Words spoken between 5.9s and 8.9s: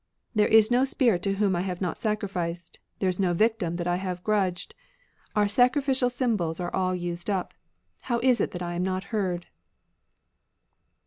symbols are all used up;— How is it that I am